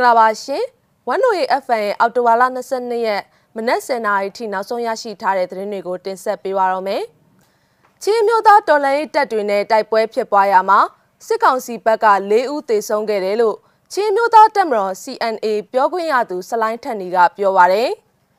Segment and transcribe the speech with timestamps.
[0.00, 0.64] င်္ဂလာပါရှင်
[1.08, 2.42] ဝန်နိုရီ FM ရဲ့အော်တိုဘာလ
[2.72, 3.22] 22ရက်
[3.56, 7.02] မနက်10:00နာရီထိနောက်ဆုံးရရှိထားတဲ့သတင်းတွေကိုတင်ဆက်ပေးပါရမယ်။
[8.02, 10.80] ချင်းမျိုးသားတော်လှန်ရေးတပ်တွေနဲ့တိုက်ပွဲဖြစ်ပွားရမှာ
[11.26, 13.56] စစ်ကောင်စီဘက်က၄ဦးသေဆုံးခဲ့တယ်လို့
[13.92, 17.90] ချင်းမျိုးသားတပ်မတော် CNA ပြောခွင့်ရသူစလိုင်းထန်နီကပြောပါရယ်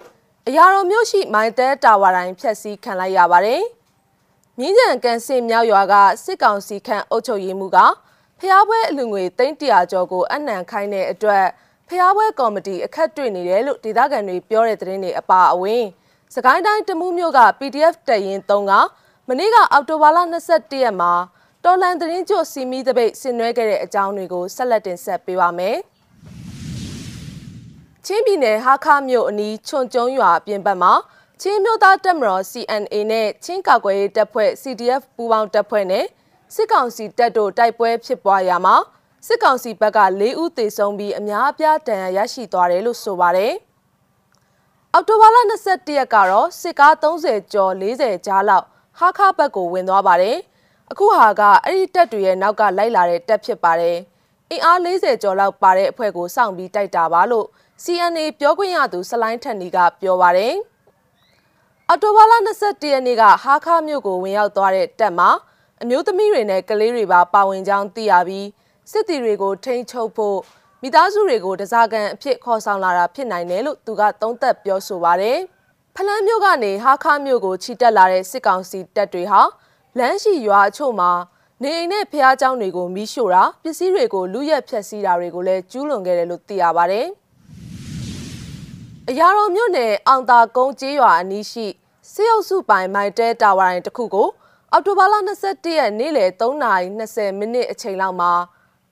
[0.48, 3.62] ။အရာတော်မျိုးရှိမိုင်းတဲတာဝါတိုင်းဖျက်ဆီးခံလိုက်ရပါတယ်။
[4.58, 7.78] မြင်းကြံကန်စင်မြောက်ရွာကစစ်ကောင်စီခန့်အုပ်ချုပ်ရေးမှုက
[8.42, 11.46] ဖျားပွဲအလူငွေ300ကျော်ကိုအနှံခိုင်းတဲ့အတွက်
[11.88, 15.84] ဖျားပွဲကော်မတီအခက်တွေ့နေတယ်လို့ဒေသခံတွေပြောတဲ့သတင်းတွေအပါအဝင်
[16.34, 18.72] စကိုင်းတိုင်းတမူးမြို့က PDF တရင်3က
[19.28, 20.18] မနေ့ကအောက်တိုဘာလ
[20.50, 21.12] 22ရက်မှာ
[21.64, 25.76] တော်လန်သတင်းကြိုစီမီတပိတ်ဆင်နွှဲခဲ့တဲ့အကြောင်းတွေကိုဆက်လက်တင်ဆက်ပေးပါမယ်။
[28.06, 30.92] ချင်းပြည်နယ်ဟာခါမြို့အနီးချွန်ကျုံရွာပြင်ပမှာ
[31.42, 36.04] ချင်းမြို့သားတပ်မတော် CNA နဲ့ချင်းကာကွယ်ရေးတပ်ဖွဲ့ CDF ပူးပေါင်းတပ်ဖွဲ့နဲ့
[36.54, 38.76] စစ်ကောင်စီတပ်တို့တိုက်ပွဲဖြစ်ပွားရမှာ
[39.26, 43.52] စစ်ကောင်စီဘက်က၄ဦးသေဆုံးပြီးအများအပြားဒဏ်ရာရရှိသွားတယ်လို့ဆိုပါတယ်။
[44.92, 48.66] အောက်တိုဘာလ22ရက်ကတော့စစ်ကား30ကျော်40ကြားလောက်
[48.98, 50.36] ဟာခဘက်ကိုဝင်သွားပါတယ်။
[50.90, 53.96] အခုဟာကအဲ့ဒီတပ်တွေရဲ့နောက်ကလိုက်လာတဲ့တပ်ဖြစ်ပါတယ်။
[54.50, 57.46] အင်အား40ကျော်လောက်ပါတဲ့အဖွဲ့ကိုစောင့်ပြီးတိုက်တာပါလို့
[57.84, 60.54] CNA ပြောခွင့်ရသူစလိုင်းထန်နီကပြောပါတယ်။
[61.88, 65.30] အော်တိုဘာလ21ရက်နေ့ကဟာခါမြို့ကိုဝင်ရောက်သွားတဲ့တပ်မှာ
[65.81, 68.47] အမျိုးသမီးတွေနဲ့ကလေးတွေပါပါဝင်ကြောင်းသိရပြီး
[68.91, 70.37] စစ်တီတွေကိုထိန်းချုပ်ဖို့
[70.81, 75.37] မိသားစုတွေကိုတစားကန်အဖြစ်ခေါ်ဆောင်လာတာဖြစ်နိုင်တယ်လို့သူကသုံးသပ်ပြောဆိုပါတယ်။
[75.95, 79.41] ဖလန်းမြို့ကနေဟာခါမြို့ကိုခြိတက်လာတဲ့စစ်ကောင်စီတပ်တွေဟာ
[79.97, 81.11] လမ်းရှိရွာအချို့မှာ
[81.63, 87.07] နေအိမ်နဲ့ဖျားเจ้าတွေကိုမီးရှို့တာပစ္စည်းတွေကိုလူရက်ဖျက်ဆီးတာတွေကိုလည်းကျူးလွန်ခဲ့တယ်လို့သိရပါတယ်။
[89.09, 91.67] အရာတော်မြို့နယ်အောင်တာကုန်းကျေးရွာအနီးရှိ
[92.13, 94.27] စေအုပ်စုပိုင်မိုင်တဲတာဝါတိုင်းတစ်ခုကို
[94.72, 95.14] အော်တိုဘာလ
[95.46, 98.32] 21ရက်နေ့လယ်3:20မိနစ်အချိန်လောက်မှာ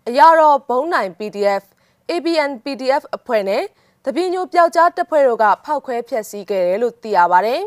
[0.09, 1.65] အရာတော်ဘုံနိုင် PDF
[2.11, 3.65] ABN PDF အဖွဲ့နဲ့
[4.05, 7.63] တပင်းညိုပျောက်ကြားတပ်ဖွဲ့တို့ကဖောက်ခွဲဖျက်ဆီးခဲ့တယ်လို့သိရပါတယ်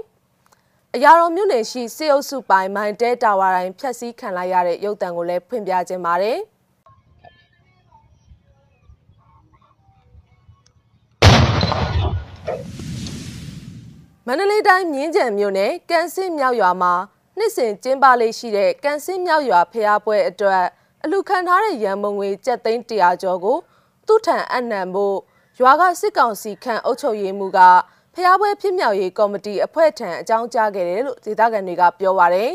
[0.96, 6.38] ။အရာတော်မြို့နယ်ရှိစေအုပ်စုပိုင်းမိုင်တဲတာဝါတိုင်းဖျက်ဆီးခံလိုက်ရတဲ့ရုပ်တံကိုလည်းဖွင့်ပြခြင်းပါတယ်။
[14.28, 16.94] မန္တလေးတိုင်းမြင်းကြံမြို့နယ်ကန်စင်းမြောက်ရွာမှာ
[17.38, 20.64] နှစ်စဉ်ကျင်းပလေးရှိတဲ့ကန်စင်းမြောက်ရွာဖျားပွဲအတွက်
[21.04, 23.58] အလူခံထားတဲ့ရန်ပုံငွေကျပ်သိန်း100ကျော်ကို
[24.08, 25.18] သူ့ထံအနှံဖို့
[25.60, 27.60] ရွာကစစ်ကောင်စီခန့်အုပ်ချုပ်ရေးမှူးက
[28.16, 32.54] ဖျားပွဲဖြစ်မြောက်ရေးကော်မတီအဖွဲ့ထံအကြောင်းကြားခဲ့တယ်လို့ဒေသခံတွေကပြောပါရယ်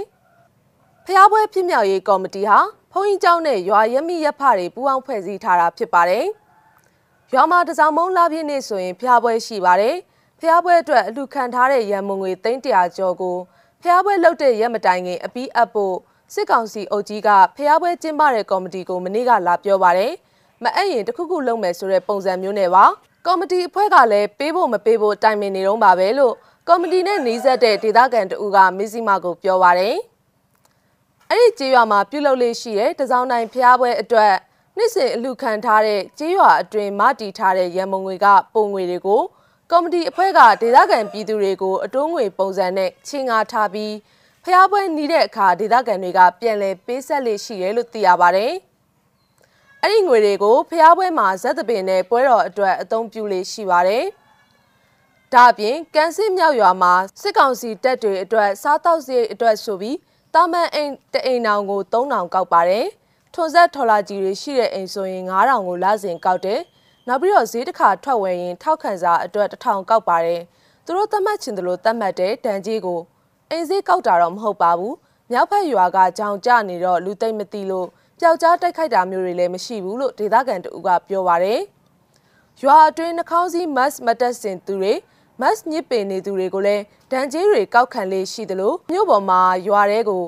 [1.07, 2.59] ဖျားပွဲဖြစ်မြောက်ရေးကော်မတီဟာ
[2.93, 6.27] ဘုံကြီးကျောင်းနဲ့ရွာရမိရက်ဖတွေပူးပေါင်းဖွဲ့စည်းထားတာဖြစ်ပါတယ်
[7.33, 9.97] ရွာမှာတစောင်းမုံလာပြည့်နေ့ဆိုရင်ဖျားပွဲရှိပါတယ်
[10.41, 13.37] ဖျားပွဲအတွက်အလူခံထားတဲ့ရန်မုံငွေ300ကျော်ကို
[13.89, 15.97] ဖျားပွဲလုပ်တဲ့ရက်မတိုင်ခင်အပီးအပ်ဖို့
[16.35, 20.13] စစ်ကောင်စီအုပ်ကြီးကဖျားပွဲကျင်းပတဲ့ကော်မတီကိုမနေ့ကလာပြောပါတယ်။
[20.65, 22.85] မအဲ့ရင်တခုခုလုပ်မယ်ဆိုတဲ့ပုံစံမျိုးနဲ့ပါ။
[23.27, 26.35] ကော်မတီအဖွဲ့ကလည်းပေးဖို့မပေးဖို့တိုင်ပင်နေတော့ပါပဲလို့
[26.69, 29.97] ကော်မတီနဲ့နှီးဆက်တဲ့ဒေသခံတဦးကမစ္စည်းမကိုပြောပါတယ်။
[31.31, 34.35] အဲ့ဒီကြေးရွာမှာပြုလုပ်လေးရှိတဲ့တစောင်းတိုင်းဖျားပွဲအတွက်
[34.77, 39.23] နှစ်စဉ်အလူခံထားတဲ့ကြေးရွာအတွင်မတီထားတဲ့ရန်မုံငွေကပုံငွေတွေကို
[39.73, 43.95] ကော်မတီအဖွဲ့ကဒေသခံပြည်သူတွေကိုအတိုးငွေပုံစံနဲ့ချင်းငါထားပြီး
[44.45, 48.53] ဖျားပွဲနီးတဲ့အခါဒေသခံတွေကပြန်လည်ပေးဆက်လေးရှိတယ်လို့သိရပါတယ်။
[49.83, 54.05] အဲ့ဒီငွေတွေကိုဖျားပွဲမှာဇက်သပင်နဲ့ပွဲတော်အတွက်အသုံးပြုလေးရှိပါတယ်။
[55.33, 59.97] ဒါအပြင်ကန်စစ်မြောက်ရွာမှာစစ်ကောင်စီတပ်တွေအတွက်စားတောက်စရိတ်အတွက်ဆိုပြီး
[60.35, 62.87] တာမန်အိမ်တအိမ်တောင်ကို3000ကောက်ပါတယ်။
[63.35, 66.61] ထွန်ဆက်ထော်လာကြီးတွေရှိတဲ့အိမ်ဆိုရင်9000ကိုလစဉ်ကောက်တယ်။
[67.09, 70.43] နောက်ပြီးတော့ဈေးတစ်ခါထွက်ဝယ်ရင်ထောက်ခံစာအတွက်1000ကောက်ပါတယ်။
[70.85, 73.01] သူတို့သတ်မှတ်ချင်တယ်လို့သတ်မှတ်တဲ့ဒဏ်ကြီးကို
[73.51, 74.95] အိမ်စည်းကောက်တာတော့မဟုတ်ပါဘူး
[75.31, 77.87] မြောက်ဖက်ရွာကကြောင်ကြနေတော့လူသိမ့်မသိလို့
[78.21, 81.63] ပျောက်ကြားတိုက်ခိုက်တာမျိုးတွေလည်းမရှိဘူးလို့ဒေသခံတူကပြောပါရယ်
[82.63, 84.93] ရွာအတွင်းနှာခေါင်းစည်းမတ်မတက်စင်သူတွေ
[85.41, 90.25] မတ်ညစ်ပင်နေသူတွေကိုလည်းဒဏ်ကြေးတွေကောက်ခံလေးရှိသလိုမြို့ပေါ်မှာရွာတဲကို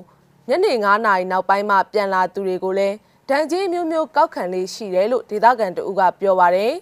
[0.49, 2.97] ညနေ9နာရီနောက်ပိုင်းမှပြန်လာသူတွေကိုလည်း
[3.31, 6.75] ဒဏ်ကြေးမျိုးမျိုးကောက်ခံလေးရှိတယ်လို့ဒေသခံတူကပြောပါရယ်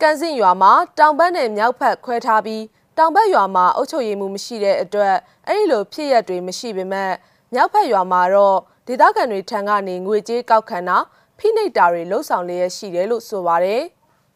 [0.00, 2.64] ကန်စင်ရွာမှာတောင်ဘက်နဲ့မြောက်ဘက်ခွဲထားပြီး
[2.98, 5.14] တောင်ဘက်ရွာမှာအုပ်ချုပ်ရေးမှုမရှိတဲ့အတွက်
[5.46, 7.12] အဲ့ဒီလိုဖြစ်ရက်တွေမရှိပေမဲ့
[7.54, 10.98] မြောက်ဘက်ရွာမှာတော့ဒေသခံတွေထံကနေငွေကြေးကောက်ခံတာ
[11.38, 13.82] ဖိနှိပ်တာတွေလှုပ်ဆောင်လျက်ရှိတယ်လို့ဆိုပါတယ်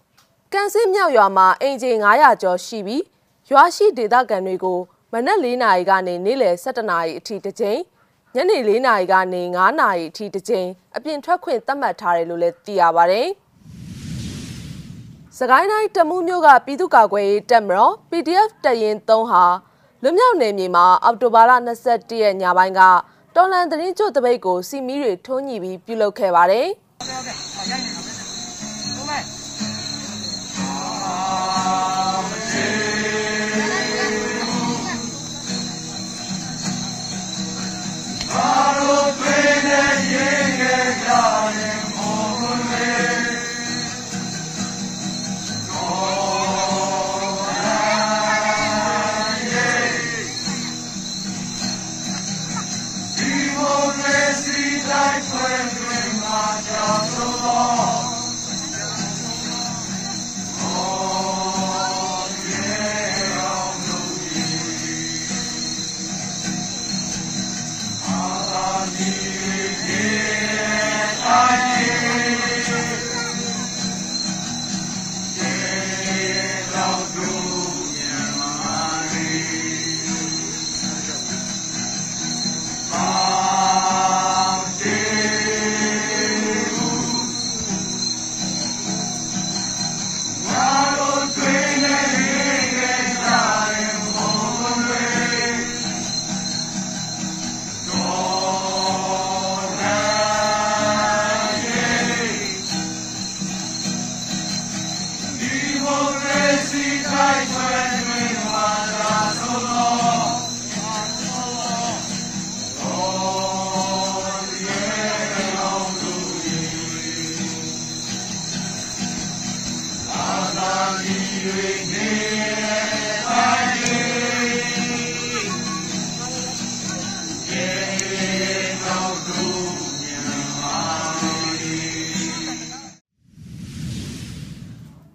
[0.52, 3.02] ။ကန်စင်းမြောက်ရွာမှာအင်ဂျင်900ကျော်ရှိပြီး
[3.50, 4.78] ရွာရှိဒေသခံတွေကို
[5.12, 7.80] မနက်၄နာရီကနေနေ့လယ်7နာရီအထိတစ်ကြိမ်
[8.36, 13.28] ညနေ၄နာရီကနေ9နာရီအထိတစ်ကြိမ်အပြင်ထွက်ခွင့်သတ်မှတ်ထားတယ်လို့လည်းသိရပါတယ်။
[15.38, 19.44] စကိုင်းတိုင်းတမူးမြို့ကပြည်သူ့ကာကွယ်ရေးတပ်မတော် PDF တပ်ရင်း3ဟာ
[20.02, 21.52] လွမြောက်နယ်မြေမှာအောက်တိုဘာလ
[21.86, 22.80] 21ရက်ညပိုင်းက
[23.36, 26.66] တော်လန်သတင်းကျွတ်တပိတ်ကိုစီမီတွေထုံးညှိပြီးပြုလုပ်ခဲ့ပါတယ်။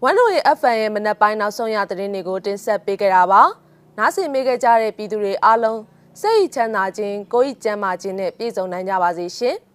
[0.04, 3.42] ဝမ်လိုရဲ့ FM ရဲ့မနက်ပိုင်းနောက်ဆုံးရသတင်းတွေကိုတင်ဆက်ပေးကြတာပါ။
[3.98, 5.80] နားဆင်မိခဲ့ကြတဲ့ပြည်သူတွေအားလုံး
[6.22, 9.56] စိတ်ချမ်းသာခြင်းကိုယ်ဤကျန်းမာခြင်းနဲ့ပြည့်စုံနိုင်ကြပါစေရှင်။